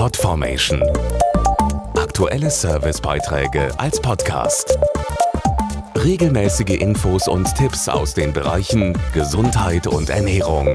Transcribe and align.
Podformation. 0.00 0.82
Aktuelle 1.94 2.50
Servicebeiträge 2.50 3.68
als 3.78 4.00
Podcast. 4.00 4.78
Regelmäßige 5.94 6.80
Infos 6.80 7.28
und 7.28 7.54
Tipps 7.54 7.86
aus 7.86 8.14
den 8.14 8.32
Bereichen 8.32 8.96
Gesundheit 9.12 9.86
und 9.86 10.08
Ernährung. 10.08 10.68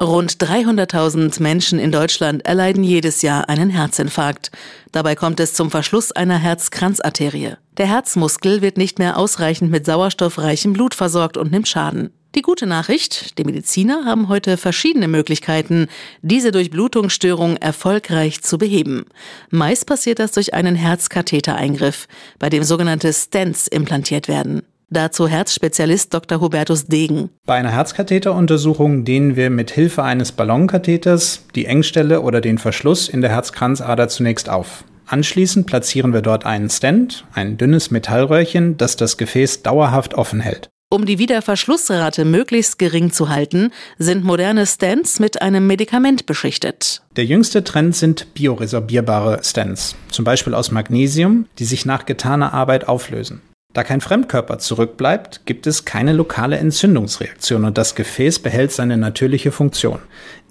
Rund 0.00 0.36
300.000 0.36 1.42
Menschen 1.42 1.80
in 1.80 1.90
Deutschland 1.90 2.46
erleiden 2.46 2.84
jedes 2.84 3.22
Jahr 3.22 3.48
einen 3.48 3.70
Herzinfarkt. 3.70 4.52
Dabei 4.92 5.16
kommt 5.16 5.40
es 5.40 5.52
zum 5.52 5.72
Verschluss 5.72 6.12
einer 6.12 6.38
Herzkranzarterie. 6.38 7.56
Der 7.76 7.86
Herzmuskel 7.88 8.62
wird 8.62 8.76
nicht 8.76 9.00
mehr 9.00 9.16
ausreichend 9.16 9.72
mit 9.72 9.84
sauerstoffreichem 9.84 10.74
Blut 10.74 10.94
versorgt 10.94 11.36
und 11.36 11.50
nimmt 11.50 11.66
Schaden. 11.66 12.12
Die 12.34 12.40
gute 12.40 12.66
Nachricht, 12.66 13.38
die 13.38 13.44
Mediziner 13.44 14.06
haben 14.06 14.28
heute 14.28 14.56
verschiedene 14.56 15.06
Möglichkeiten, 15.06 15.88
diese 16.22 16.50
Durchblutungsstörung 16.50 17.58
erfolgreich 17.58 18.40
zu 18.40 18.56
beheben. 18.56 19.04
Meist 19.50 19.86
passiert 19.86 20.18
das 20.18 20.32
durch 20.32 20.54
einen 20.54 20.74
Herzkathetereingriff, 20.74 22.08
bei 22.38 22.48
dem 22.48 22.62
sogenannte 22.62 23.12
Stents 23.12 23.68
implantiert 23.68 24.28
werden. 24.28 24.62
Dazu 24.88 25.28
Herzspezialist 25.28 26.14
Dr. 26.14 26.40
Hubertus 26.40 26.86
Degen. 26.86 27.28
Bei 27.44 27.56
einer 27.56 27.72
Herzkatheteruntersuchung 27.72 29.04
dehnen 29.04 29.36
wir 29.36 29.50
mit 29.50 29.70
Hilfe 29.70 30.02
eines 30.02 30.32
Ballonkatheters 30.32 31.44
die 31.54 31.66
Engstelle 31.66 32.22
oder 32.22 32.40
den 32.40 32.56
Verschluss 32.56 33.10
in 33.10 33.20
der 33.20 33.30
Herzkranzader 33.30 34.08
zunächst 34.08 34.48
auf. 34.48 34.84
Anschließend 35.06 35.66
platzieren 35.66 36.14
wir 36.14 36.22
dort 36.22 36.46
einen 36.46 36.70
Stent, 36.70 37.26
ein 37.34 37.58
dünnes 37.58 37.90
Metallröhrchen, 37.90 38.78
das 38.78 38.96
das 38.96 39.18
Gefäß 39.18 39.62
dauerhaft 39.62 40.14
offen 40.14 40.40
hält. 40.40 40.70
Um 40.92 41.06
die 41.06 41.18
Wiederverschlussrate 41.18 42.26
möglichst 42.26 42.78
gering 42.78 43.12
zu 43.12 43.30
halten, 43.30 43.70
sind 43.96 44.24
moderne 44.24 44.66
Stents 44.66 45.20
mit 45.20 45.40
einem 45.40 45.66
Medikament 45.66 46.26
beschichtet. 46.26 47.00
Der 47.16 47.24
jüngste 47.24 47.64
Trend 47.64 47.96
sind 47.96 48.34
bioresorbierbare 48.34 49.42
Stents, 49.42 49.96
zum 50.10 50.26
Beispiel 50.26 50.52
aus 50.52 50.70
Magnesium, 50.70 51.46
die 51.58 51.64
sich 51.64 51.86
nach 51.86 52.04
getaner 52.04 52.52
Arbeit 52.52 52.88
auflösen. 52.88 53.40
Da 53.72 53.84
kein 53.84 54.02
Fremdkörper 54.02 54.58
zurückbleibt, 54.58 55.46
gibt 55.46 55.66
es 55.66 55.86
keine 55.86 56.12
lokale 56.12 56.58
Entzündungsreaktion 56.58 57.64
und 57.64 57.78
das 57.78 57.94
Gefäß 57.94 58.40
behält 58.40 58.70
seine 58.72 58.98
natürliche 58.98 59.50
Funktion. 59.50 60.00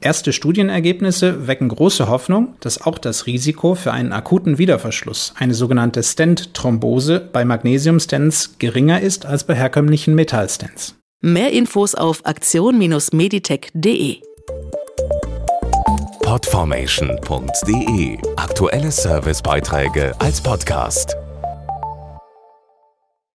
Erste 0.01 0.33
Studienergebnisse 0.33 1.47
wecken 1.47 1.69
große 1.69 2.07
Hoffnung, 2.09 2.55
dass 2.61 2.81
auch 2.81 2.97
das 2.97 3.27
Risiko 3.27 3.75
für 3.75 3.91
einen 3.91 4.11
akuten 4.11 4.57
Wiederverschluss, 4.57 5.33
eine 5.37 5.53
sogenannte 5.53 6.01
Stent-Thrombose, 6.01 7.19
bei 7.31 7.45
Magnesium-Stents 7.45 8.55
geringer 8.57 9.01
ist 9.01 9.27
als 9.27 9.43
bei 9.43 9.53
herkömmlichen 9.53 10.15
Metall-Stents. 10.15 10.95
Mehr 11.21 11.51
Infos 11.51 11.93
auf 11.93 12.25
aktion-meditech.de 12.25 14.21
Podformation.de 16.23 18.17
Aktuelle 18.37 18.89
Servicebeiträge 18.89 20.15
als 20.17 20.41
Podcast. 20.41 21.15